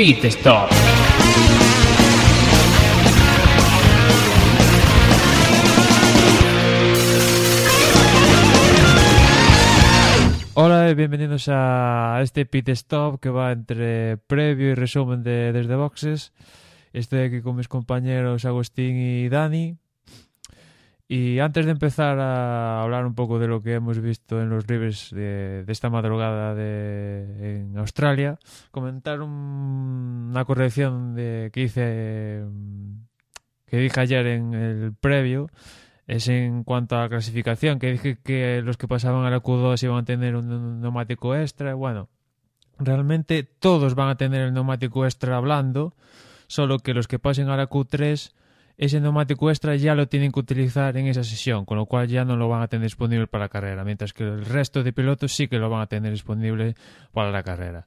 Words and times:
Pit 0.00 0.24
Stop. 0.24 0.70
Hola 10.54 10.88
y 10.88 10.94
bienvenidos 10.94 11.48
a 11.50 12.20
este 12.22 12.46
Pit 12.46 12.70
Stop 12.70 13.20
que 13.20 13.28
va 13.28 13.52
entre 13.52 14.16
previo 14.16 14.70
y 14.70 14.74
resumen 14.74 15.22
de 15.22 15.52
Desde 15.52 15.76
Boxes. 15.76 16.32
Estoy 16.94 17.20
aquí 17.20 17.42
con 17.42 17.56
mis 17.56 17.68
compañeros 17.68 18.46
Agustín 18.46 18.96
y 18.96 19.28
Dani. 19.28 19.76
Y 21.12 21.40
antes 21.40 21.64
de 21.66 21.72
empezar 21.72 22.20
a 22.20 22.82
hablar 22.84 23.04
un 23.04 23.16
poco 23.16 23.40
de 23.40 23.48
lo 23.48 23.60
que 23.62 23.74
hemos 23.74 23.98
visto 23.98 24.40
en 24.40 24.48
los 24.48 24.64
rivers 24.68 25.10
de, 25.10 25.64
esta 25.66 25.90
madrugada 25.90 26.54
de, 26.54 27.56
en 27.62 27.76
Australia, 27.78 28.38
comentar 28.70 29.20
un- 29.20 30.28
una 30.30 30.44
corrección 30.44 31.16
de, 31.16 31.50
que 31.52 31.62
hice, 31.62 32.44
que 33.66 33.76
dije 33.78 33.98
ayer 34.00 34.24
en 34.28 34.54
el 34.54 34.94
previo, 34.94 35.48
es 36.06 36.28
en 36.28 36.62
cuanto 36.62 36.94
a 36.96 37.00
la 37.00 37.08
clasificación, 37.08 37.80
que 37.80 37.90
dije 37.90 38.18
que 38.22 38.62
los 38.62 38.76
que 38.76 38.86
pasaban 38.86 39.24
a 39.24 39.30
la 39.30 39.42
Q2 39.42 39.82
iban 39.82 39.98
a 39.98 40.04
tener 40.04 40.36
un 40.36 40.80
neumático 40.80 41.34
extra. 41.34 41.74
Bueno, 41.74 42.08
realmente 42.78 43.42
todos 43.42 43.96
van 43.96 44.10
a 44.10 44.16
tener 44.16 44.42
el 44.42 44.54
neumático 44.54 45.04
extra 45.04 45.40
blando, 45.40 45.92
solo 46.46 46.78
que 46.78 46.94
los 46.94 47.08
que 47.08 47.18
pasen 47.18 47.48
a 47.48 47.56
la 47.56 47.68
Q3 47.68 48.32
ese 48.80 48.98
neumático 48.98 49.50
extra 49.50 49.76
ya 49.76 49.94
lo 49.94 50.08
tienen 50.08 50.32
que 50.32 50.40
utilizar 50.40 50.96
en 50.96 51.06
esa 51.06 51.22
sesión, 51.22 51.66
con 51.66 51.76
lo 51.76 51.84
cual 51.84 52.08
ya 52.08 52.24
no 52.24 52.34
lo 52.36 52.48
van 52.48 52.62
a 52.62 52.68
tener 52.68 52.84
disponible 52.84 53.26
para 53.26 53.44
la 53.44 53.48
carrera, 53.50 53.84
mientras 53.84 54.14
que 54.14 54.24
el 54.24 54.46
resto 54.46 54.82
de 54.82 54.94
pilotos 54.94 55.32
sí 55.32 55.48
que 55.48 55.58
lo 55.58 55.68
van 55.68 55.82
a 55.82 55.86
tener 55.86 56.10
disponible 56.10 56.74
para 57.12 57.30
la 57.30 57.42
carrera. 57.42 57.84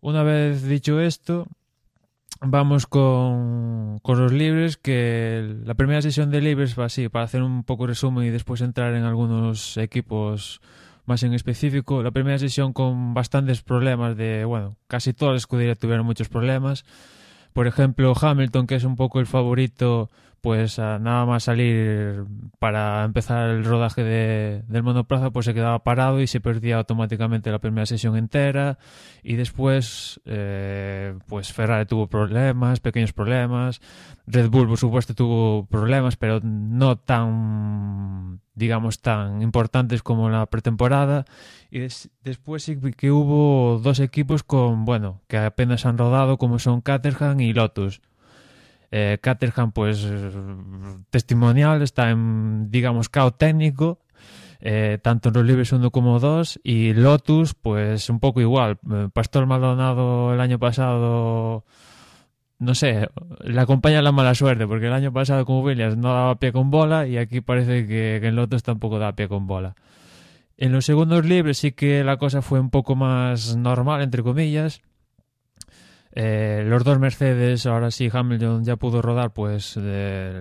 Una 0.00 0.24
vez 0.24 0.64
dicho 0.64 1.00
esto, 1.00 1.46
vamos 2.40 2.88
con, 2.88 4.00
con 4.00 4.20
los 4.20 4.32
libres, 4.32 4.78
que 4.78 5.58
la 5.64 5.74
primera 5.74 6.02
sesión 6.02 6.32
de 6.32 6.40
libres 6.40 6.76
va 6.76 6.86
así, 6.86 7.08
para 7.08 7.26
hacer 7.26 7.44
un 7.44 7.62
poco 7.62 7.86
resumen 7.86 8.26
y 8.26 8.30
después 8.30 8.62
entrar 8.62 8.94
en 8.94 9.04
algunos 9.04 9.76
equipos 9.76 10.60
más 11.06 11.22
en 11.22 11.34
específico. 11.34 12.02
La 12.02 12.10
primera 12.10 12.36
sesión 12.40 12.72
con 12.72 13.14
bastantes 13.14 13.62
problemas 13.62 14.16
de, 14.16 14.44
bueno, 14.44 14.74
casi 14.88 15.12
todas 15.12 15.34
las 15.34 15.42
escuderías 15.42 15.78
tuvieron 15.78 16.04
muchos 16.04 16.28
problemas. 16.28 16.84
Por 17.52 17.66
ejemplo, 17.66 18.14
Hamilton, 18.20 18.66
que 18.66 18.76
es 18.76 18.84
un 18.84 18.96
poco 18.96 19.20
el 19.20 19.26
favorito, 19.26 20.10
pues 20.40 20.78
nada 20.78 21.26
más 21.26 21.44
salir 21.44 22.24
para 22.58 23.04
empezar 23.04 23.50
el 23.50 23.64
rodaje 23.64 24.02
de, 24.02 24.62
del 24.68 24.82
monoplaza, 24.82 25.30
pues 25.30 25.46
se 25.46 25.54
quedaba 25.54 25.82
parado 25.84 26.20
y 26.20 26.26
se 26.26 26.40
perdía 26.40 26.76
automáticamente 26.76 27.50
la 27.50 27.58
primera 27.58 27.86
sesión 27.86 28.16
entera. 28.16 28.78
Y 29.22 29.34
después, 29.34 30.20
eh, 30.24 31.14
pues 31.26 31.52
Ferrari 31.52 31.86
tuvo 31.86 32.06
problemas, 32.08 32.80
pequeños 32.80 33.12
problemas. 33.12 33.80
Red 34.26 34.48
Bull, 34.48 34.68
por 34.68 34.78
supuesto, 34.78 35.14
tuvo 35.14 35.66
problemas, 35.66 36.16
pero 36.16 36.40
no 36.42 36.96
tan, 36.96 38.40
digamos, 38.54 39.00
tan 39.00 39.42
importantes 39.42 40.02
como 40.02 40.26
en 40.26 40.32
la 40.32 40.46
pretemporada. 40.46 41.24
Y 41.70 41.80
des 41.80 42.10
después 42.24 42.62
sí 42.62 42.78
que 42.96 43.10
hubo 43.10 43.78
dos 43.82 44.00
equipos 44.00 44.42
con, 44.42 44.84
bueno, 44.84 45.20
que 45.28 45.36
apenas 45.38 45.86
han 45.86 45.98
rodado, 45.98 46.38
como 46.38 46.58
son 46.58 46.80
Caterham 46.80 47.40
y 47.40 47.52
Lotus 47.52 48.00
Eh, 48.90 49.18
Caterham, 49.20 49.72
pues, 49.72 50.04
eh, 50.04 50.30
testimonial, 51.10 51.82
está 51.82 52.10
en, 52.10 52.70
digamos, 52.70 53.08
caos 53.08 53.38
técnico, 53.38 54.00
eh, 54.60 54.98
tanto 55.00 55.28
en 55.28 55.34
los 55.36 55.44
libres 55.44 55.72
1 55.72 55.90
como 55.90 56.18
2, 56.18 56.60
y 56.64 56.92
Lotus, 56.94 57.54
pues, 57.54 58.10
un 58.10 58.18
poco 58.18 58.40
igual. 58.40 58.78
Pastor 59.12 59.46
Maldonado 59.46 60.34
el 60.34 60.40
año 60.40 60.58
pasado, 60.58 61.64
no 62.58 62.74
sé, 62.74 63.08
le 63.44 63.60
acompaña 63.60 64.02
la 64.02 64.12
mala 64.12 64.34
suerte, 64.34 64.66
porque 64.66 64.86
el 64.86 64.92
año 64.92 65.12
pasado 65.12 65.44
con 65.44 65.62
Williams 65.62 65.96
no 65.96 66.12
daba 66.12 66.40
pie 66.40 66.52
con 66.52 66.70
bola, 66.70 67.06
y 67.06 67.16
aquí 67.16 67.40
parece 67.40 67.86
que, 67.86 68.18
que 68.20 68.26
en 68.26 68.36
Lotus 68.36 68.64
tampoco 68.64 68.98
da 68.98 69.14
pie 69.14 69.28
con 69.28 69.46
bola. 69.46 69.76
En 70.56 70.72
los 70.72 70.84
segundos 70.84 71.24
libres 71.24 71.58
sí 71.58 71.72
que 71.72 72.04
la 72.04 72.18
cosa 72.18 72.42
fue 72.42 72.60
un 72.60 72.70
poco 72.70 72.94
más 72.94 73.56
normal, 73.56 74.02
entre 74.02 74.22
comillas. 74.22 74.82
Eh, 76.12 76.64
los 76.66 76.82
dos 76.82 76.98
Mercedes, 76.98 77.66
ahora 77.66 77.90
sí 77.92 78.08
Hamilton 78.12 78.64
ya 78.64 78.76
pudo 78.76 79.00
rodar, 79.00 79.32
pues 79.32 79.76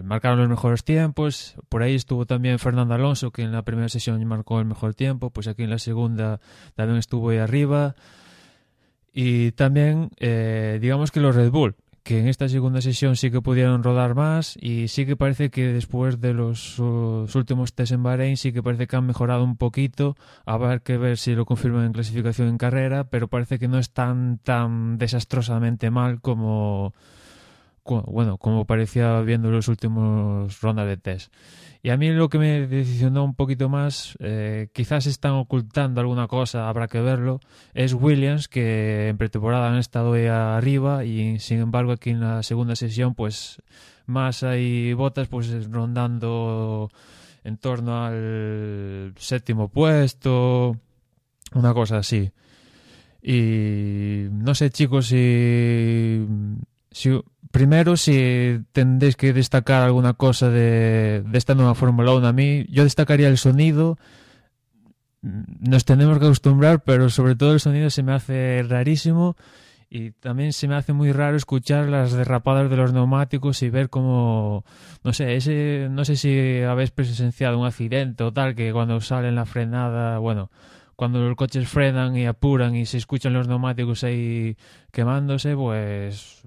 marcaron 0.03 0.39
los 0.39 0.49
mejores 0.49 0.83
tiempos. 0.83 1.55
Por 1.69 1.83
ahí 1.83 1.95
estuvo 1.95 2.25
también 2.25 2.59
Fernando 2.59 2.95
Alonso, 2.95 3.31
que 3.31 3.43
en 3.43 3.51
la 3.51 3.61
primera 3.61 3.89
sesión 3.89 4.25
marcó 4.25 4.59
el 4.59 4.65
mejor 4.65 4.95
tiempo, 4.95 5.29
pues 5.29 5.47
aquí 5.47 5.63
en 5.63 5.69
la 5.69 5.79
segunda 5.79 6.39
también 6.75 6.97
estuvo 6.97 7.29
ahí 7.29 7.37
arriba. 7.37 7.95
Y 9.13 9.51
también, 9.51 10.11
eh, 10.17 10.77
digamos 10.81 11.11
que 11.11 11.19
los 11.19 11.35
Red 11.35 11.51
Bull, 11.51 11.75
que 12.09 12.17
en 12.17 12.27
esta 12.27 12.49
segunda 12.49 12.81
sesión 12.81 13.15
sí 13.15 13.29
que 13.29 13.39
pudieron 13.39 13.83
rodar 13.83 14.15
más 14.15 14.57
y 14.59 14.87
sí 14.87 15.05
que 15.05 15.15
parece 15.15 15.51
que 15.51 15.67
después 15.67 16.19
de 16.19 16.33
los, 16.33 16.79
uh, 16.79 17.27
últimos 17.35 17.75
test 17.75 17.91
en 17.91 18.01
Bahrein 18.01 18.35
sí 18.35 18.51
que 18.51 18.63
parece 18.63 18.87
que 18.87 18.95
han 18.95 19.05
mejorado 19.05 19.43
un 19.43 19.57
poquito. 19.57 20.17
Habrá 20.43 20.79
que 20.79 20.97
ver 20.97 21.19
si 21.19 21.35
lo 21.35 21.45
confirman 21.45 21.85
en 21.85 21.93
clasificación 21.93 22.47
en 22.47 22.57
carrera, 22.57 23.03
pero 23.03 23.27
parece 23.27 23.59
que 23.59 23.67
no 23.67 23.77
es 23.77 23.91
tan, 23.91 24.39
desastrosamente 24.97 25.91
mal 25.91 26.19
como, 26.19 26.95
bueno, 27.89 28.37
como 28.37 28.65
parecía 28.65 29.19
viendo 29.21 29.51
los 29.51 29.67
últimos 29.67 30.61
rondas 30.61 30.87
de 30.87 30.97
test. 30.97 31.33
Y 31.81 31.91
a 31.91 31.97
mí 31.97 32.09
lo 32.09 32.27
que 32.27 32.37
me 32.37 32.67
decepcionó 32.67 33.23
un 33.23 33.35
poquito 33.35 33.69
más, 33.69 34.17
eh, 34.19 34.67
quizás 34.73 35.05
están 35.05 35.31
ocultando 35.33 36.01
alguna 36.01 36.27
cosa, 36.27 36.67
habrá 36.67 36.87
que 36.89 36.99
verlo, 36.99 37.39
es 37.73 37.93
Williams, 37.93 38.49
que 38.49 39.07
en 39.07 39.17
pretemporada 39.17 39.69
han 39.69 39.77
estado 39.77 40.13
ahí 40.13 40.25
arriba 40.25 41.05
y 41.05 41.39
sin 41.39 41.59
embargo 41.59 41.93
aquí 41.93 42.09
en 42.09 42.19
la 42.19 42.43
segunda 42.43 42.75
sesión, 42.75 43.15
pues 43.15 43.61
Massa 44.05 44.57
y 44.57 44.93
Botas 44.93 45.29
pues 45.29 45.71
rondando 45.71 46.91
en 47.45 47.57
torno 47.57 48.03
al 48.03 49.13
séptimo 49.17 49.69
puesto, 49.69 50.75
una 51.53 51.73
cosa 51.73 51.99
así. 51.99 52.31
Y 53.21 54.27
no 54.31 54.55
sé 54.55 54.69
chicos 54.69 55.07
si, 55.07 56.25
primero 57.51 57.97
si 57.97 58.59
tendréis 58.71 59.15
que 59.15 59.33
destacar 59.33 59.83
alguna 59.83 60.13
cosa 60.13 60.49
de, 60.49 61.23
de 61.25 61.37
esta 61.37 61.55
nueva 61.55 61.75
Fórmula 61.75 62.13
1 62.13 62.27
a 62.27 62.33
mí, 62.33 62.65
yo 62.69 62.83
destacaría 62.83 63.27
el 63.27 63.37
sonido. 63.37 63.97
Nos 65.21 65.83
tenemos 65.85 66.17
que 66.19 66.25
acostumbrar, 66.25 66.83
pero 66.83 67.09
sobre 67.09 67.35
todo 67.35 67.53
el 67.53 67.59
sonido 67.59 67.89
se 67.89 68.03
me 68.03 68.13
hace 68.13 68.63
rarísimo 68.67 69.35
y 69.89 70.11
también 70.11 70.53
se 70.53 70.67
me 70.67 70.75
hace 70.75 70.93
muy 70.93 71.11
raro 71.11 71.35
escuchar 71.35 71.89
las 71.89 72.13
derrapadas 72.13 72.69
de 72.69 72.77
los 72.77 72.93
neumáticos 72.93 73.63
y 73.63 73.69
ver 73.69 73.89
cómo, 73.89 74.63
no 75.03 75.13
sé, 75.13 75.35
ese, 75.35 75.87
no 75.89 76.05
sé 76.05 76.15
si 76.15 76.61
habéis 76.61 76.91
presenciado 76.91 77.57
un 77.57 77.65
accidente 77.65 78.23
o 78.23 78.31
tal, 78.31 78.53
que 78.53 78.71
cuando 78.71 79.01
salen 79.01 79.35
la 79.35 79.45
frenada, 79.45 80.19
bueno, 80.19 80.51
cuando 80.95 81.19
los 81.19 81.35
coches 81.35 81.67
frenan 81.67 82.15
y 82.15 82.27
apuran 82.27 82.75
y 82.75 82.85
se 82.85 82.97
escuchan 82.97 83.33
los 83.33 83.47
neumáticos 83.47 84.03
ahí 84.03 84.57
quemándose, 84.91 85.55
pues 85.55 86.43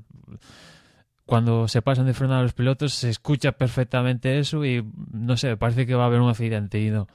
cuando 1.25 1.69
se 1.69 1.82
pasan 1.82 2.06
de 2.06 2.15
frenar 2.15 2.41
a 2.41 2.43
los 2.43 2.53
pilotos 2.53 2.94
se 2.94 3.09
escucha 3.09 3.53
perfectamente 3.53 4.38
eso 4.38 4.65
y 4.65 4.84
no 5.12 5.37
sé, 5.37 5.56
parece 5.56 5.87
que 5.87 5.94
va 5.94 6.04
a 6.04 6.06
haber 6.06 6.20
un 6.20 6.31
accidente 6.31 6.81
y 6.81 6.91
no. 6.91 7.09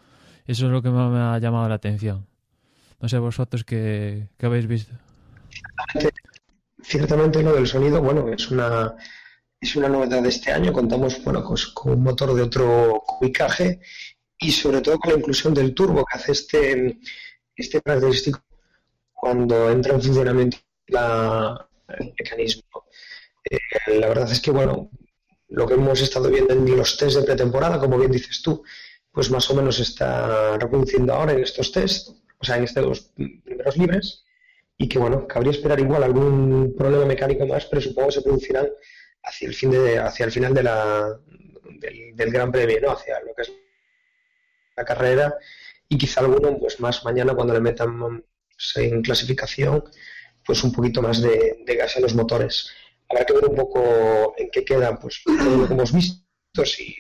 Eso 0.46 0.66
es 0.66 0.72
lo 0.72 0.82
que 0.82 0.90
me 0.90 1.20
ha 1.20 1.38
llamado 1.40 1.68
la 1.68 1.76
atención. 1.76 2.26
No 3.00 3.10
sé 3.10 3.20
vosotros 3.20 3.64
qué, 3.64 4.30
habéis 4.42 4.66
visto. 4.66 4.94
Ciertamente 6.82 7.44
lo 7.44 7.54
del 7.54 7.68
sonido, 7.68 8.02
bueno, 8.02 8.30
es 8.30 8.50
una, 8.50 8.96
es 9.60 9.76
una 9.76 9.90
novedad 9.90 10.24
de 10.24 10.30
este 10.30 10.52
año. 10.52 10.72
Contamos, 10.72 11.22
bueno, 11.24 11.44
pues, 11.46 11.68
con 11.68 11.94
un 11.94 12.04
motor 12.04 12.34
de 12.34 12.44
otro 12.44 13.04
cubicaje 13.06 13.82
y 14.40 14.52
sobre 14.52 14.82
todo 14.82 14.98
con 15.00 15.12
la 15.12 15.20
inclusión 15.20 15.54
del 15.54 15.74
turbo 15.74 16.06
que 16.06 16.18
hace 16.18 16.32
este, 16.32 17.00
este 17.56 17.82
característico 17.82 18.42
cuando 19.12 19.70
entra 19.70 19.96
en 19.96 20.02
funcionamiento 20.02 20.58
la, 20.88 21.70
el 21.90 22.13
mecanismo. 22.18 22.63
Eh, 23.50 24.00
la 24.00 24.08
verdad 24.08 24.32
es 24.32 24.40
que, 24.40 24.52
bueno, 24.52 24.90
lo 25.50 25.68
que 25.68 25.76
hemos 25.76 26.02
estado 26.02 26.30
viendo 26.30 26.54
en 26.54 26.78
los 26.78 26.98
test 26.98 27.18
de 27.18 27.24
pretemporada, 27.24 27.80
como 27.80 27.98
bien 27.98 28.12
dices 28.12 28.42
tú, 28.42 28.64
pues 29.12 29.32
más 29.32 29.50
o 29.50 29.56
menos 29.56 29.80
está 29.80 30.58
reproduciendo 30.58 31.14
ahora 31.14 31.34
en 31.34 31.40
estos 31.40 31.72
test, 31.72 32.10
o 32.38 32.46
sea, 32.46 32.58
en 32.58 32.66
estos 32.66 33.12
primeros 33.16 33.78
libres, 33.78 34.26
y 34.78 34.88
que 34.88 35.00
bueno, 35.00 35.28
cabría 35.28 35.52
esperar 35.52 35.80
igual 35.80 36.04
algún 36.04 36.76
problema 36.78 37.06
mecánico 37.06 37.46
más, 37.48 37.66
pero 37.66 37.82
supongo 37.82 38.10
que 38.10 38.14
se 38.16 38.22
producirán 38.22 38.68
hacia 39.24 39.48
el 39.48 39.56
fin 39.56 39.72
de, 39.72 39.98
hacia 39.98 40.26
el 40.26 40.32
final 40.32 40.54
de 40.54 40.64
la, 40.64 41.20
del, 41.80 42.32
Gran 42.32 42.52
Premio, 42.52 42.80
¿no? 42.82 42.92
Hacia 42.92 43.20
lo 43.22 43.34
que 43.34 43.42
es 43.42 43.52
la 44.76 44.86
carrera 44.86 45.36
y 45.90 45.98
quizá 45.98 46.22
alguno 46.22 46.58
pues 46.60 46.80
más 46.80 47.04
mañana 47.04 47.34
cuando 47.34 47.54
le 47.54 47.62
metan 47.62 48.24
en 48.76 49.02
clasificación 49.02 49.84
pues 50.46 50.64
un 50.64 50.72
poquito 50.72 51.02
más 51.02 51.22
de, 51.22 51.58
de 51.66 51.76
gas 51.76 51.96
en 51.96 52.04
los 52.04 52.14
motores. 52.14 52.70
Habrá 53.09 53.25
que 53.25 53.33
ver 53.33 53.45
un 53.45 53.56
poco 53.56 54.33
en 54.38 54.50
qué 54.51 54.65
queda 54.65 55.00
pues 55.00 55.21
todo 55.24 55.57
lo 55.57 55.68
que 55.68 55.74
hemos 55.74 55.94
visto, 55.94 56.65
si 56.65 56.95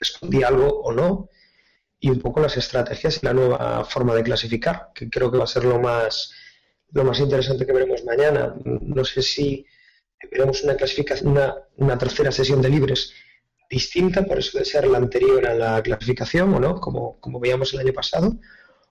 escondía 0.00 0.48
algo 0.48 0.80
o 0.82 0.92
no, 0.92 1.28
y 2.00 2.10
un 2.10 2.20
poco 2.20 2.40
las 2.40 2.56
estrategias 2.56 3.20
y 3.20 3.26
la 3.26 3.32
nueva 3.32 3.84
forma 3.84 4.14
de 4.14 4.22
clasificar, 4.22 4.90
que 4.94 5.10
creo 5.10 5.30
que 5.30 5.38
va 5.38 5.44
a 5.44 5.48
ser 5.48 5.64
lo 5.64 5.80
más 5.80 6.32
lo 6.90 7.04
más 7.04 7.20
interesante 7.20 7.66
que 7.66 7.72
veremos 7.72 8.04
mañana. 8.04 8.54
No 8.64 9.04
sé 9.04 9.22
si 9.22 9.66
veremos 10.30 10.62
una 10.64 10.74
clasificación, 10.74 11.32
una, 11.32 11.54
una 11.76 11.98
tercera 11.98 12.32
sesión 12.32 12.62
de 12.62 12.70
libres 12.70 13.12
distinta, 13.68 14.24
por 14.24 14.38
eso 14.38 14.58
de 14.58 14.64
ser 14.64 14.86
la 14.86 14.98
anterior 14.98 15.46
a 15.46 15.54
la 15.54 15.82
clasificación, 15.82 16.54
o 16.54 16.60
no, 16.60 16.80
como, 16.80 17.20
como 17.20 17.38
veíamos 17.38 17.74
el 17.74 17.80
año 17.80 17.92
pasado, 17.92 18.38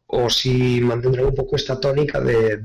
o 0.05 0.29
si 0.29 0.79
mantendrán 0.81 1.25
un 1.25 1.35
poco 1.35 1.55
esta 1.55 1.79
tónica 1.79 2.21
de, 2.21 2.57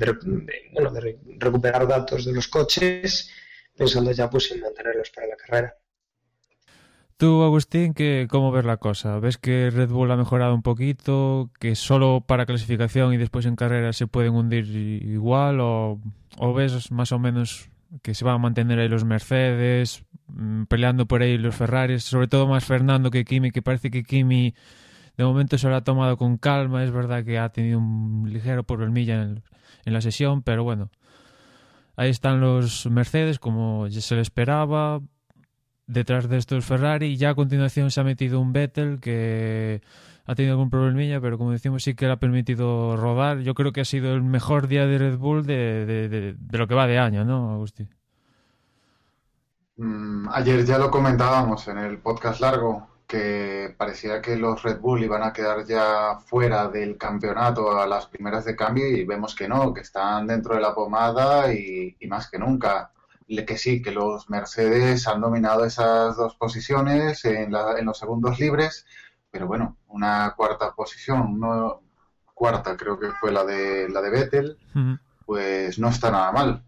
bueno, 0.72 0.90
de 0.92 1.18
recuperar 1.38 1.88
datos 1.88 2.24
de 2.24 2.32
los 2.32 2.48
coches, 2.48 3.30
pensando 3.76 4.12
ya 4.12 4.28
pues 4.30 4.50
en 4.50 4.60
mantenerlos 4.60 5.10
para 5.10 5.26
la 5.28 5.36
carrera. 5.36 5.76
Tú, 7.16 7.42
Agustín, 7.42 7.94
que, 7.94 8.26
¿cómo 8.28 8.50
ves 8.50 8.64
la 8.64 8.78
cosa? 8.78 9.20
¿Ves 9.20 9.38
que 9.38 9.70
Red 9.70 9.90
Bull 9.90 10.10
ha 10.10 10.16
mejorado 10.16 10.54
un 10.54 10.62
poquito? 10.62 11.50
¿Que 11.60 11.76
solo 11.76 12.24
para 12.26 12.46
clasificación 12.46 13.12
y 13.12 13.16
después 13.16 13.46
en 13.46 13.54
carrera 13.54 13.92
se 13.92 14.08
pueden 14.08 14.34
hundir 14.34 14.66
igual? 14.66 15.60
¿O, 15.60 16.00
o 16.38 16.52
ves 16.52 16.90
más 16.90 17.12
o 17.12 17.20
menos 17.20 17.70
que 18.02 18.14
se 18.14 18.24
van 18.24 18.36
a 18.36 18.38
mantener 18.38 18.78
ahí 18.78 18.88
los 18.88 19.04
Mercedes, 19.04 20.04
mm, 20.28 20.64
peleando 20.64 21.06
por 21.06 21.22
ahí 21.22 21.38
los 21.38 21.54
Ferraris, 21.54 22.02
sobre 22.02 22.26
todo 22.26 22.48
más 22.48 22.64
Fernando 22.64 23.10
que 23.10 23.24
Kimi, 23.24 23.50
que 23.50 23.62
parece 23.62 23.90
que 23.90 24.02
Kimi 24.02 24.54
de 25.16 25.24
momento 25.24 25.58
se 25.58 25.68
lo 25.68 25.76
ha 25.76 25.84
tomado 25.84 26.16
con 26.16 26.38
calma, 26.38 26.82
es 26.82 26.90
verdad 26.90 27.24
que 27.24 27.38
ha 27.38 27.50
tenido 27.50 27.78
un 27.78 28.28
ligero 28.32 28.64
problemilla 28.64 29.22
en, 29.22 29.42
en 29.84 29.92
la 29.92 30.00
sesión, 30.00 30.42
pero 30.42 30.64
bueno, 30.64 30.90
ahí 31.96 32.10
están 32.10 32.40
los 32.40 32.86
Mercedes 32.86 33.38
como 33.38 33.86
ya 33.86 34.00
se 34.00 34.14
le 34.14 34.22
esperaba, 34.22 35.00
detrás 35.86 36.28
de 36.28 36.38
estos 36.38 36.64
Ferrari, 36.64 37.16
ya 37.16 37.30
a 37.30 37.34
continuación 37.34 37.90
se 37.90 38.00
ha 38.00 38.04
metido 38.04 38.40
un 38.40 38.52
Vettel 38.52 39.00
que 39.00 39.82
ha 40.24 40.34
tenido 40.34 40.54
algún 40.54 40.70
problemilla, 40.70 41.20
pero 41.20 41.38
como 41.38 41.52
decimos 41.52 41.82
sí 41.82 41.94
que 41.94 42.06
le 42.06 42.12
ha 42.12 42.16
permitido 42.16 42.96
rodar. 42.96 43.40
Yo 43.40 43.54
creo 43.54 43.72
que 43.72 43.80
ha 43.80 43.84
sido 43.84 44.14
el 44.14 44.22
mejor 44.22 44.68
día 44.68 44.86
de 44.86 44.98
Red 44.98 45.18
Bull 45.18 45.44
de, 45.44 46.36
lo 46.50 46.66
que 46.66 46.74
va 46.74 46.86
de 46.86 46.98
año, 46.98 47.24
¿no, 47.24 47.52
Agustín? 47.52 47.88
Mm, 49.76 50.28
ayer 50.30 50.64
ya 50.64 50.78
lo 50.78 50.90
comentábamos 50.90 51.66
en 51.68 51.78
el 51.78 51.98
podcast 51.98 52.40
largo, 52.40 52.88
que 53.12 53.74
parecía 53.76 54.22
que 54.22 54.36
los 54.36 54.62
Red 54.62 54.80
Bull 54.80 55.04
iban 55.04 55.22
a 55.22 55.32
quedar 55.32 55.64
ya 55.66 56.18
fuera 56.18 56.68
del 56.68 56.96
campeonato 56.96 57.78
a 57.78 57.86
las 57.86 58.06
primeras 58.06 58.44
de 58.44 58.56
cambio 58.56 58.88
y 58.88 59.04
vemos 59.04 59.34
que 59.34 59.48
no, 59.48 59.74
que 59.74 59.82
están 59.82 60.26
dentro 60.26 60.54
de 60.54 60.62
la 60.62 60.74
pomada 60.74 61.52
y, 61.52 61.96
y 62.00 62.06
más 62.06 62.30
que 62.30 62.38
nunca. 62.38 62.90
Que 63.46 63.56
sí, 63.56 63.80
que 63.80 63.92
los 63.92 64.28
Mercedes 64.28 65.08
han 65.08 65.20
dominado 65.20 65.64
esas 65.64 66.16
dos 66.16 66.34
posiciones 66.36 67.24
en, 67.24 67.52
la, 67.52 67.78
en 67.78 67.86
los 67.86 67.98
segundos 67.98 68.38
libres 68.38 68.84
pero 69.32 69.46
bueno, 69.46 69.78
una 69.88 70.34
cuarta 70.36 70.74
posición, 70.74 71.40
no, 71.40 71.80
cuarta 72.34 72.76
creo 72.76 73.00
que 73.00 73.10
fue 73.12 73.32
la 73.32 73.44
de 73.44 73.88
la 73.88 74.02
de 74.02 74.10
Vettel, 74.10 74.58
pues 75.24 75.78
no 75.78 75.88
está 75.88 76.10
nada 76.10 76.30
mal. 76.32 76.64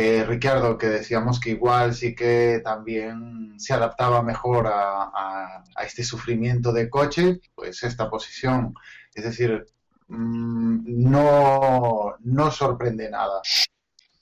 Eh, 0.00 0.24
Ricardo, 0.24 0.78
que 0.78 0.86
decíamos 0.86 1.40
que 1.40 1.50
igual 1.50 1.92
sí 1.92 2.14
que 2.14 2.60
también 2.62 3.58
se 3.58 3.74
adaptaba 3.74 4.22
mejor 4.22 4.68
a, 4.72 5.64
este 5.84 6.04
sufrimiento 6.04 6.72
de 6.72 6.88
coche, 6.88 7.40
pues 7.56 7.82
esta 7.82 8.08
posición, 8.08 8.74
es 9.12 9.24
decir, 9.24 9.66
mm, 10.06 11.10
no, 11.10 12.14
no 12.20 12.50
sorprende 12.52 13.10
nada. 13.10 13.40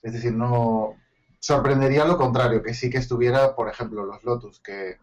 Es 0.00 0.14
decir, 0.14 0.32
no 0.32 0.94
sorprendería 1.40 2.06
lo 2.06 2.16
contrario, 2.16 2.62
que 2.62 2.72
sí 2.72 2.88
que 2.88 2.96
estuviera, 2.96 3.54
por 3.54 3.68
ejemplo, 3.68 4.06
los 4.06 4.24
Lotus, 4.24 4.60
que 4.60 4.96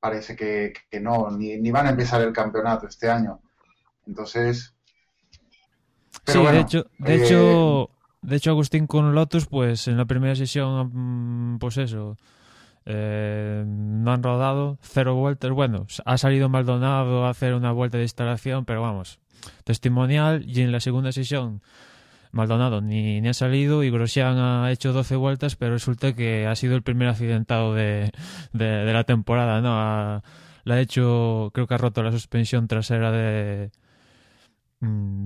parece 0.00 0.34
que, 0.34 0.72
no, 1.00 1.30
ni, 1.30 1.70
van 1.70 1.86
a 1.86 1.90
empezar 1.90 2.20
el 2.20 2.32
campeonato 2.32 2.88
este 2.88 3.08
año. 3.08 3.38
Entonces. 4.08 4.74
sí, 6.26 6.44
de 6.44 6.58
hecho, 6.58 6.84
de 6.98 7.14
eh, 7.14 7.24
hecho, 7.24 7.93
de 8.24 8.36
hecho, 8.36 8.50
Agustín 8.50 8.86
con 8.86 9.14
Lotus, 9.14 9.46
pues 9.46 9.86
en 9.88 9.96
la 9.96 10.06
primera 10.06 10.34
sesión, 10.34 11.54
mm, 11.54 11.58
pues 11.58 11.76
eso. 11.76 12.16
Eh, 12.86 13.64
no 13.66 14.12
han 14.12 14.22
rodado 14.22 14.78
cero 14.82 15.14
vueltas. 15.14 15.50
Bueno, 15.50 15.86
ha 16.04 16.18
salido 16.18 16.48
Maldonado 16.48 17.24
a 17.26 17.30
hacer 17.30 17.54
una 17.54 17.72
vuelta 17.72 17.98
de 17.98 18.04
instalación, 18.04 18.64
pero 18.64 18.82
vamos, 18.82 19.20
testimonial. 19.64 20.44
Y 20.46 20.62
en 20.62 20.72
la 20.72 20.80
segunda 20.80 21.12
sesión 21.12 21.62
Maldonado 22.34 22.80
ni, 22.80 23.20
ni 23.20 23.28
ha 23.28 23.34
salido 23.34 23.84
y 23.84 23.90
Grosjean 23.90 24.38
ha 24.38 24.70
hecho 24.72 24.92
12 24.92 25.16
vueltas, 25.16 25.56
pero 25.56 25.72
resulta 25.74 26.14
que 26.14 26.46
ha 26.46 26.56
sido 26.56 26.76
el 26.76 26.82
primer 26.82 27.08
accidentado 27.08 27.74
de, 27.74 28.10
de, 28.52 28.92
la 28.92 29.04
temporada, 29.04 29.60
¿no? 29.60 29.70
Ha, 29.78 30.22
hecho, 30.80 31.50
creo 31.54 31.66
que 31.66 31.74
ha 31.74 31.78
roto 31.78 32.02
la 32.02 32.10
suspensión 32.10 32.68
trasera 32.68 33.12
de, 33.12 33.70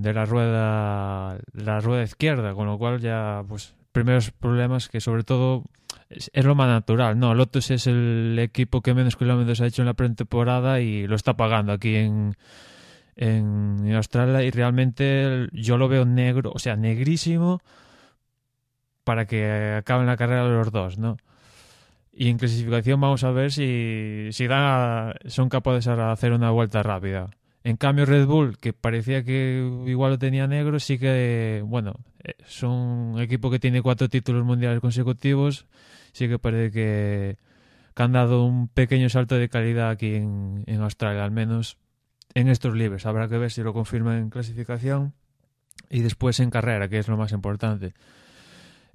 de 0.03 0.13
la 0.13 0.25
rueda 0.25 1.39
la 1.53 1.81
rueda 1.81 2.03
izquierda, 2.03 2.55
con 2.55 2.67
lo 2.67 2.79
cual 2.79 3.01
ya, 3.01 3.45
pues, 3.49 3.75
primeros 3.93 4.31
problemas 4.31 4.89
que 4.89 5.01
sobre 5.01 5.25
todo 5.25 5.65
es, 6.09 6.31
lo 6.45 6.55
más 6.55 6.69
natural, 6.69 7.19
¿no? 7.19 7.35
Lotus 7.35 7.71
es 7.71 7.87
el 7.87 8.39
equipo 8.39 8.81
que 8.83 8.95
menos 8.95 9.17
kilómetros 9.17 9.61
ha 9.61 9.67
hecho 9.67 9.83
en 9.83 9.87
la 9.87 9.95
pretemporada 9.95 10.81
y 10.81 11.07
lo 11.07 11.17
está 11.17 11.37
pagando 11.37 11.73
aquí 11.73 11.97
en 11.97 12.37
en 13.19 13.95
Australia 13.97 14.45
y 14.45 14.51
realmente 14.51 15.49
yo 15.53 15.77
lo 15.77 15.89
veo 15.89 16.05
negro, 16.05 16.53
o 16.55 16.59
sea, 16.61 16.77
negrísimo 16.77 17.61
para 19.03 19.27
que 19.27 19.75
acaben 19.79 20.07
la 20.07 20.17
carrera 20.17 20.47
los 20.47 20.71
dos, 20.71 20.99
¿no? 20.99 21.17
Y 22.13 22.31
en 22.31 22.39
clasificación 22.39 23.01
vamos 23.01 23.25
a 23.25 23.31
ver 23.33 23.53
si, 23.53 24.29
si 24.33 24.47
dan 24.47 25.15
son 25.27 25.49
capaces 25.49 25.87
de 25.87 26.03
hacer 26.03 26.33
una 26.33 26.51
vuelta 26.51 26.83
rápida. 26.83 27.31
En 27.69 27.77
cambio 27.77 28.07
Red 28.07 28.25
Bull, 28.25 28.57
que 28.57 28.73
parecía 28.73 29.23
que 29.25 29.63
igual 29.85 30.13
lo 30.13 30.19
tenía 30.19 30.47
negro, 30.47 30.81
sí 30.81 30.99
que, 30.99 31.63
bueno, 31.67 31.97
es 32.25 32.63
un 32.63 33.17
equipo 33.21 33.51
que 33.51 33.59
tiene 33.59 33.83
cuatro 33.83 34.09
títulos 34.09 34.43
mundiales 34.43 34.81
consecutivos, 34.81 35.67
sí 36.13 36.29
que 36.29 36.39
parece 36.39 36.71
que, 36.71 37.37
han 37.95 38.13
dado 38.13 38.47
un 38.47 38.69
pequeño 38.69 39.11
salto 39.11 39.35
de 39.35 39.51
calidad 39.51 39.91
aquí 39.91 40.15
en, 40.15 40.81
Australia, 40.81 41.23
al 41.23 41.31
menos 41.31 41.77
en 42.33 42.49
estos 42.49 42.75
libres. 42.75 43.05
Habrá 43.05 43.29
que 43.29 43.37
ver 43.37 43.51
si 43.51 43.63
lo 43.63 43.75
confirman 43.75 44.17
en 44.17 44.31
clasificación 44.31 45.13
y 45.91 46.01
después 46.01 46.41
en 46.41 46.49
carrera, 46.49 46.89
que 46.89 46.99
es 46.99 47.07
lo 47.07 47.19
más 47.19 47.33
importante. 47.33 47.93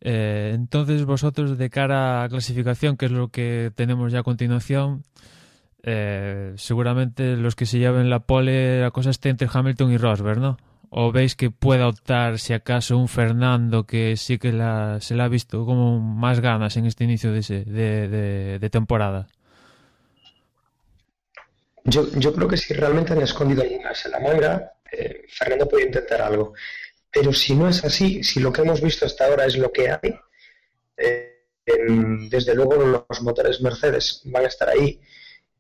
Eh, 0.01 0.49
entonces 0.55 1.05
vosotros 1.05 1.59
de 1.59 1.69
cara 1.69 2.23
a 2.23 2.29
clasificación, 2.29 2.97
que 2.97 3.05
es 3.05 3.11
lo 3.11 3.27
que 3.27 3.71
tenemos 3.75 4.11
ya 4.11 4.21
a 4.21 4.23
continuación, 4.23 5.03
eh, 5.83 6.53
seguramente 6.55 7.35
los 7.35 7.55
que 7.55 7.65
se 7.65 7.77
lleven 7.77 8.09
la 8.09 8.21
pole, 8.21 8.81
la 8.81 8.91
cosa 8.91 9.09
esté 9.09 9.29
entre 9.29 9.49
Hamilton 9.51 9.91
y 9.91 9.97
Rosberg, 9.97 10.39
¿no? 10.39 10.57
¿O 10.89 11.11
veis 11.11 11.35
que 11.35 11.49
pueda 11.49 11.87
optar, 11.87 12.39
si 12.39 12.53
acaso, 12.53 12.97
un 12.97 13.07
Fernando 13.07 13.85
que 13.85 14.15
sí 14.15 14.37
que 14.37 14.53
la, 14.53 14.99
se 15.01 15.15
le 15.15 15.23
ha 15.23 15.27
visto 15.27 15.65
como 15.65 15.99
más 15.99 16.39
ganas 16.39 16.77
en 16.77 16.85
este 16.85 17.03
inicio 17.03 17.33
de, 17.33 17.41
de, 17.41 18.59
de 18.59 18.69
temporada? 18.69 19.27
Yo, 21.83 22.07
yo 22.15 22.33
creo 22.33 22.47
que 22.47 22.57
si 22.57 22.73
realmente 22.73 23.13
han 23.13 23.21
escondido 23.21 23.63
algunas 23.63 24.05
en 24.05 24.11
la 24.11 24.19
manga, 24.19 24.73
eh, 24.91 25.25
Fernando 25.27 25.67
puede 25.67 25.85
intentar 25.85 26.21
algo. 26.21 26.53
Pero 27.11 27.33
si 27.33 27.55
no 27.55 27.67
es 27.67 27.83
así, 27.83 28.23
si 28.23 28.39
lo 28.39 28.53
que 28.53 28.61
hemos 28.61 28.81
visto 28.81 29.05
hasta 29.05 29.25
ahora 29.25 29.45
es 29.45 29.57
lo 29.57 29.71
que 29.71 29.89
hay, 29.89 30.15
eh, 30.97 31.29
desde 32.29 32.55
luego 32.55 32.75
los 32.75 33.21
motores 33.21 33.61
Mercedes 33.61 34.21
van 34.25 34.45
a 34.45 34.47
estar 34.47 34.69
ahí 34.69 35.01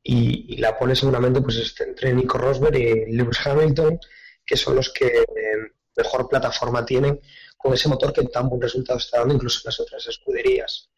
y, 0.03 0.57
la 0.57 0.77
pole 0.77 0.95
seguramente 0.95 1.41
pues 1.41 1.57
esté 1.57 1.85
entre 1.85 2.13
Nico 2.13 2.37
Rosberg 2.37 2.75
y 2.75 3.13
Lewis 3.13 3.39
Hamilton, 3.45 3.99
que 4.45 4.57
son 4.57 4.75
los 4.75 4.91
que 4.91 5.07
eh, 5.07 5.25
mejor 5.95 6.27
plataforma 6.27 6.85
tienen 6.85 7.19
con 7.57 7.73
ese 7.73 7.87
motor 7.87 8.11
que 8.11 8.23
tan 8.25 8.49
buen 8.49 8.61
resultado 8.61 8.99
está 8.99 9.19
dando 9.19 9.35
incluso 9.35 9.59
en 9.59 9.69
las 9.69 9.79
otras 9.79 10.05
escuderías. 10.07 10.89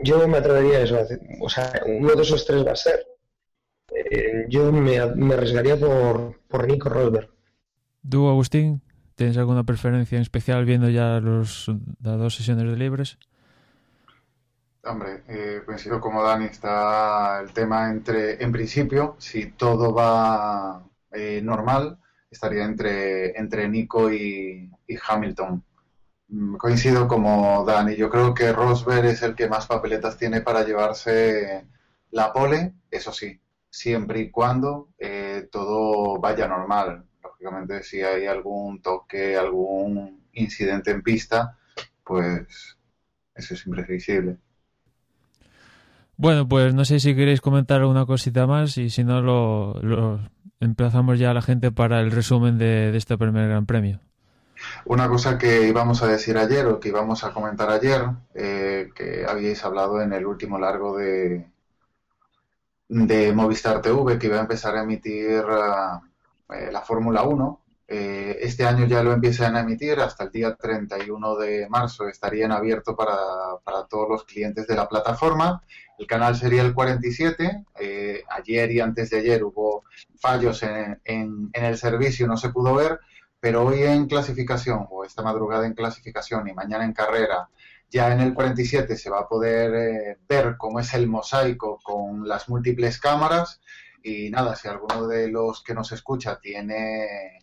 Yo 0.00 0.26
me 0.28 0.38
atrevería 0.38 0.78
a 0.78 0.82
eso, 0.82 1.06
o 1.40 1.48
sea, 1.48 1.82
uno 1.86 2.14
de 2.14 2.22
esos 2.22 2.46
tres 2.46 2.64
va 2.64 2.72
a 2.72 2.76
ser 2.76 3.04
eh, 3.94 4.46
yo 4.48 4.70
me, 4.70 4.98
arriesgaría 4.98 5.76
por, 5.76 6.40
por 6.48 6.66
Nico 6.66 6.88
Rosberg. 6.88 7.30
¿Tú, 8.08 8.28
Agustín, 8.28 8.82
tienes 9.14 9.36
alguna 9.36 9.64
preferencia 9.64 10.16
en 10.16 10.22
especial 10.22 10.64
viendo 10.64 10.88
ya 10.88 11.20
los, 11.20 11.70
las 12.02 12.18
dos 12.18 12.34
sesiones 12.34 12.70
de 12.70 12.76
libres? 12.76 13.18
Hombre, 14.88 15.22
eh, 15.28 15.62
coincido 15.66 16.00
como 16.00 16.22
Dani, 16.22 16.46
está 16.46 17.40
el 17.40 17.52
tema 17.52 17.90
entre, 17.90 18.42
en 18.42 18.50
principio, 18.50 19.16
si 19.18 19.50
todo 19.50 19.92
va 19.92 20.82
eh, 21.12 21.42
normal, 21.42 21.98
estaría 22.30 22.64
entre, 22.64 23.38
entre 23.38 23.68
Nico 23.68 24.10
y, 24.10 24.70
Hamilton. 25.06 25.62
Mm, 26.28 26.56
coincido 26.56 27.06
como 27.06 27.64
Dani, 27.66 27.96
yo 27.96 28.08
creo 28.08 28.32
que 28.32 28.50
Rosberg 28.52 29.06
es 29.06 29.22
el 29.22 29.34
que 29.34 29.48
más 29.48 29.66
papeletas 29.66 30.16
tiene 30.16 30.40
para 30.40 30.64
llevarse 30.64 31.66
la 32.10 32.32
pole, 32.32 32.72
eso 32.90 33.12
sí, 33.12 33.38
siempre 33.68 34.20
y 34.20 34.30
cuando 34.30 34.88
eh, 34.98 35.48
todo 35.52 36.18
vaya 36.18 36.48
normal. 36.48 37.04
Lógicamente, 37.22 37.82
si 37.82 38.02
hay 38.02 38.26
algún 38.26 38.80
toque, 38.80 39.36
algún 39.36 40.28
incidente 40.32 40.92
en 40.92 41.02
pista, 41.02 41.58
pues 42.04 42.78
eso 43.34 43.54
es 43.54 43.66
imprevisible. 43.66 44.38
Bueno, 46.18 46.48
pues 46.48 46.74
no 46.74 46.84
sé 46.84 46.98
si 46.98 47.14
queréis 47.14 47.40
comentar 47.40 47.80
alguna 47.80 48.04
cosita 48.04 48.44
más 48.48 48.76
y 48.76 48.90
si 48.90 49.04
no 49.04 49.22
lo, 49.22 50.20
emplazamos 50.58 51.16
ya 51.16 51.30
a 51.30 51.34
la 51.34 51.42
gente 51.42 51.70
para 51.70 52.00
el 52.00 52.10
resumen 52.10 52.58
de, 52.58 52.94
este 52.96 53.16
primer 53.16 53.48
Gran 53.48 53.66
Premio. 53.66 54.00
Una 54.84 55.08
cosa 55.08 55.38
que 55.38 55.68
íbamos 55.68 56.02
a 56.02 56.08
decir 56.08 56.36
ayer 56.36 56.66
o 56.66 56.80
que 56.80 56.88
íbamos 56.88 57.22
a 57.22 57.32
comentar 57.32 57.70
ayer, 57.70 58.02
eh, 58.34 58.90
que 58.96 59.24
habíais 59.28 59.64
hablado 59.64 60.02
en 60.02 60.12
el 60.12 60.26
último 60.26 60.58
largo 60.58 60.96
de, 60.98 61.46
de 62.88 63.32
Movistar 63.32 63.80
TV, 63.80 64.18
que 64.18 64.26
iba 64.26 64.38
a 64.38 64.40
empezar 64.40 64.74
a 64.74 64.82
emitir 64.82 65.44
eh, 66.50 66.72
la 66.72 66.82
Fórmula 66.84 67.22
1. 67.22 67.60
Eh, 67.90 68.38
este 68.42 68.66
año 68.66 68.86
ya 68.86 69.02
lo 69.02 69.12
empiezan 69.12 69.56
a 69.56 69.60
emitir, 69.60 69.98
hasta 69.98 70.24
el 70.24 70.30
día 70.30 70.54
31 70.54 71.36
de 71.36 71.68
marzo 71.70 72.06
estarían 72.06 72.52
abiertos 72.52 72.94
para, 72.94 73.16
para 73.64 73.86
todos 73.86 74.08
los 74.08 74.24
clientes 74.24 74.66
de 74.66 74.76
la 74.76 74.88
plataforma. 74.88 75.62
El 75.98 76.06
canal 76.06 76.36
sería 76.36 76.62
el 76.62 76.74
47. 76.74 77.64
ayer 78.30 78.70
y 78.70 78.80
antes 78.80 79.10
de 79.10 79.18
ayer 79.18 79.42
hubo 79.42 79.84
fallos 80.20 80.62
en, 80.62 81.00
en, 81.04 81.50
en 81.52 81.64
el 81.64 81.78
servicio, 81.78 82.26
no 82.26 82.36
se 82.36 82.50
pudo 82.50 82.74
ver 82.74 83.00
pero 83.40 83.64
hoy 83.64 83.82
en 83.82 84.06
clasificación, 84.06 84.86
o 84.90 85.04
esta 85.04 85.22
madrugada 85.22 85.66
en 85.66 85.74
clasificación 85.74 86.48
y 86.48 86.54
mañana 86.54 86.84
en 86.84 86.92
carrera, 86.92 87.48
ya 87.90 88.12
en 88.12 88.20
el 88.20 88.34
47 88.34 88.96
se 88.96 89.10
va 89.10 89.20
a 89.20 89.28
poder 89.28 89.74
eh, 89.74 90.18
ver 90.28 90.56
cómo 90.58 90.80
es 90.80 90.92
el 90.94 91.06
mosaico 91.06 91.78
con 91.82 92.26
las 92.28 92.48
múltiples 92.48 92.98
cámaras. 92.98 93.60
Y 94.02 94.30
nada, 94.30 94.56
si 94.56 94.68
alguno 94.68 95.06
de 95.06 95.28
los 95.28 95.62
que 95.62 95.74
nos 95.74 95.92
escucha 95.92 96.38
tiene 96.40 97.38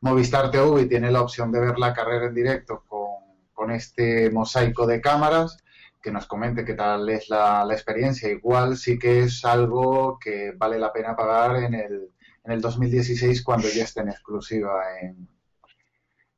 Movistar 0.00 0.50
TV 0.50 0.86
tiene 0.86 1.10
la 1.10 1.22
opción 1.22 1.50
de 1.50 1.60
ver 1.60 1.78
la 1.78 1.92
carrera 1.92 2.26
en 2.26 2.34
directo 2.34 2.84
con, 2.86 3.70
este 3.70 4.30
mosaico 4.30 4.86
de 4.86 5.00
cámaras, 5.00 5.58
que 6.00 6.12
nos 6.12 6.26
comente 6.26 6.64
qué 6.64 6.74
tal 6.74 7.08
es 7.08 7.28
la, 7.28 7.64
la 7.64 7.74
experiencia. 7.74 8.30
Igual 8.30 8.76
sí 8.76 8.96
que 8.96 9.24
es 9.24 9.44
algo 9.44 10.18
que 10.20 10.52
vale 10.56 10.78
la 10.78 10.92
pena 10.92 11.16
pagar 11.16 11.56
en 11.56 11.74
el 11.74 12.10
en 12.46 12.52
el 12.52 12.60
2016 12.60 13.42
cuando 13.42 13.68
ya 13.68 13.84
esté 13.84 14.00
en 14.00 14.08
exclusiva 14.08 14.70
en, 15.02 15.28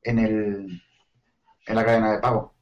en, 0.02 0.18
el, 0.18 0.82
en 1.66 1.74
la 1.74 1.84
cadena 1.84 2.12
de 2.12 2.18
pago. 2.18 2.54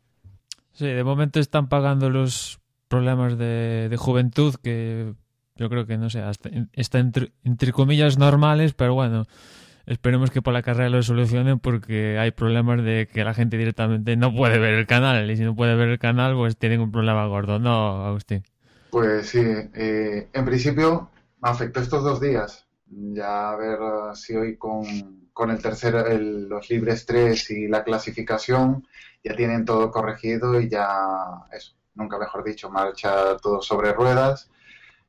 Sí, 0.73 0.87
de 0.87 1.05
momento 1.05 1.41
están 1.41 1.69
pagando 1.69 2.11
los 2.11 2.61
problemas 2.88 3.38
de, 3.38 3.95
juventud 3.99 4.55
que 4.62 5.15
yo 5.55 5.71
creo 5.71 5.87
que 5.87 5.97
no 5.97 6.11
sé, 6.11 6.23
está 6.73 6.99
entre, 6.99 7.33
entre, 7.45 7.73
comillas 7.73 8.19
normales, 8.19 8.75
pero 8.75 8.95
bueno, 8.95 9.26
esperemos 9.87 10.31
que 10.31 10.43
por 10.43 10.52
la 10.52 10.62
carrera 10.62 10.90
lo 10.90 11.02
solucionen 11.02 11.59
porque 11.59 12.19
hay 12.19 12.33
problemas 12.33 12.83
de 12.85 13.09
que 13.12 13.25
la 13.25 13.35
gente 13.35 13.57
directamente 13.57 14.16
no 14.16 14.35
puede 14.35 14.59
ver 14.59 14.75
el 14.75 14.87
canal 14.87 15.31
y 15.31 15.37
si 15.37 15.45
no 15.45 15.55
puede 15.55 15.75
ver 15.76 15.88
el 15.88 15.99
canal 15.99 16.35
pues 16.35 16.57
tienen 16.57 16.81
un 16.81 16.93
problema 16.93 17.26
gordo, 17.26 17.59
¿no, 17.59 18.05
Agustín? 18.05 18.43
Pues 18.90 19.28
sí, 19.28 19.40
eh, 19.40 20.28
en 20.33 20.45
principio 20.45 21.11
afectó 21.40 21.81
estos 21.81 22.02
dos 22.02 22.21
días, 22.21 22.66
ya 22.87 23.50
a 23.50 23.57
ver 23.57 23.81
uh, 23.81 24.14
si 24.14 24.35
hoy 24.35 24.57
con, 24.57 25.28
con 25.33 25.50
el 25.50 25.62
tercero, 25.62 26.07
el, 26.07 26.49
los 26.49 26.69
libres 26.71 27.07
3 27.07 27.50
y 27.50 27.69
la 27.69 27.85
clasificación 27.85 28.87
ya 29.23 29.35
tienen 29.37 29.64
todo 29.64 29.90
corregido 29.90 30.61
y 30.61 30.69
ya, 30.69 30.88
eso, 31.52 31.75
nunca 31.95 32.19
mejor 32.19 32.45
dicho, 32.45 32.71
marcha 32.71 33.37
todo 33.37 33.61
sobre 33.61 33.93
ruedas. 33.93 34.50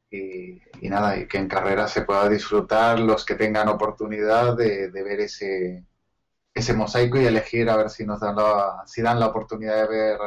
Y, 0.10 0.62
nada, 0.90 1.18
y 1.18 1.28
que 1.28 1.38
en 1.38 1.48
carrera 1.48 1.88
se 1.88 2.04
pueda 2.04 2.30
disfrutar 2.30 3.00
los 3.00 3.26
que 3.26 3.36
tengan 3.36 3.68
oportunidad 3.68 4.56
de, 4.56 4.90
ver 4.90 5.20
ese, 5.20 5.84
ese 6.54 6.74
mosaico 6.74 7.20
y 7.20 7.26
elegir 7.26 7.70
a 7.70 7.76
ver 7.76 7.90
si 7.90 8.06
nos 8.06 8.22
dan 8.22 8.38
la, 8.38 8.84
si 8.86 9.02
dan 9.02 9.20
la 9.20 9.28
oportunidad 9.28 9.82
de 9.82 9.88
ver 9.88 10.18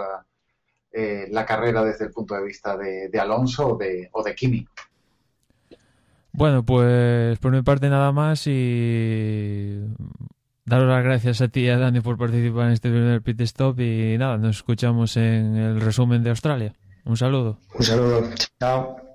eh, 0.92 1.28
la 1.30 1.46
carrera 1.46 1.82
desde 1.82 2.06
el 2.06 2.10
punto 2.10 2.34
de 2.34 2.42
vista 2.42 2.76
de, 2.76 3.08
de 3.08 3.20
Alonso 3.20 3.68
o 3.68 3.76
de, 3.78 4.10
o 4.12 4.22
de 4.22 4.34
Kimi. 4.34 4.66
Bueno, 6.32 6.64
pues 6.64 7.38
por 7.38 7.52
mi 7.52 7.62
parte 7.62 7.88
nada 7.88 8.12
más 8.12 8.46
y 8.46 9.80
daros 10.64 10.88
las 10.88 11.04
gracias 11.04 11.40
a 11.40 11.48
ti 11.48 11.62
y 11.62 11.68
a 11.68 11.78
Dani 11.78 12.00
por 12.00 12.16
participar 12.16 12.66
en 12.66 12.72
este 12.72 12.88
primer 12.88 13.22
pit 13.22 13.40
stop 13.40 13.80
y 13.80 14.16
nada, 14.18 14.38
nos 14.38 14.56
escuchamos 14.56 15.16
en 15.16 15.56
el 15.56 15.80
resumen 15.80 16.22
de 16.22 16.30
Australia. 16.30 16.74
Un 17.04 17.16
saludo. 17.16 17.58
Un 17.74 17.84
saludo. 17.84 18.30
Chao. 18.58 19.09